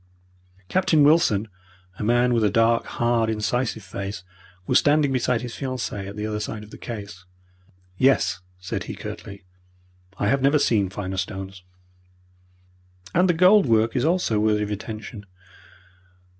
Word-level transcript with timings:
Captain 0.67 1.03
Wilson, 1.03 1.47
a 1.99 2.03
man 2.03 2.33
with 2.33 2.43
a 2.43 2.49
dark, 2.49 2.85
hard, 2.87 3.29
incisive 3.29 3.83
face, 3.83 4.23
was 4.65 4.79
standing 4.79 5.11
beside 5.11 5.41
his 5.41 5.53
fiancee 5.53 6.07
at 6.07 6.15
the 6.15 6.25
other 6.25 6.39
side 6.39 6.63
of 6.63 6.71
the 6.71 6.77
case. 6.79 7.23
"Yes," 7.99 8.39
said 8.59 8.85
he, 8.85 8.95
curtly, 8.95 9.43
"I 10.17 10.27
have 10.27 10.41
never 10.41 10.57
seen 10.57 10.89
finer 10.89 11.17
stones." 11.17 11.61
"And 13.13 13.29
the 13.29 13.35
gold 13.35 13.67
work 13.67 13.95
is 13.95 14.03
also 14.03 14.39
worthy 14.39 14.63
of 14.63 14.71
attention. 14.71 15.27